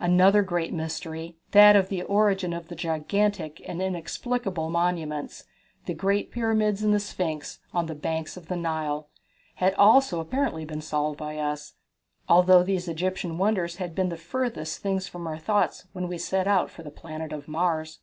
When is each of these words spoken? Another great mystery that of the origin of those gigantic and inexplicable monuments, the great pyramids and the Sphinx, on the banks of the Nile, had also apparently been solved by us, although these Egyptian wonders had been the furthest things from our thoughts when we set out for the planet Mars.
Another 0.00 0.42
great 0.42 0.72
mystery 0.72 1.36
that 1.52 1.76
of 1.76 1.88
the 1.88 2.02
origin 2.02 2.52
of 2.52 2.66
those 2.66 2.80
gigantic 2.80 3.62
and 3.68 3.80
inexplicable 3.80 4.68
monuments, 4.68 5.44
the 5.84 5.94
great 5.94 6.32
pyramids 6.32 6.82
and 6.82 6.92
the 6.92 6.98
Sphinx, 6.98 7.60
on 7.72 7.86
the 7.86 7.94
banks 7.94 8.36
of 8.36 8.48
the 8.48 8.56
Nile, 8.56 9.08
had 9.54 9.74
also 9.74 10.18
apparently 10.18 10.64
been 10.64 10.80
solved 10.80 11.16
by 11.20 11.38
us, 11.38 11.74
although 12.28 12.64
these 12.64 12.88
Egyptian 12.88 13.38
wonders 13.38 13.76
had 13.76 13.94
been 13.94 14.08
the 14.08 14.16
furthest 14.16 14.80
things 14.82 15.06
from 15.06 15.24
our 15.24 15.38
thoughts 15.38 15.86
when 15.92 16.08
we 16.08 16.18
set 16.18 16.48
out 16.48 16.68
for 16.68 16.82
the 16.82 16.90
planet 16.90 17.46
Mars. 17.46 18.00